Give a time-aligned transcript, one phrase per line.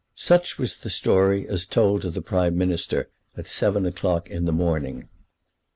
[0.15, 4.51] Such was the story as told to the Prime Minister at seven o'clock in the
[4.51, 5.07] morning.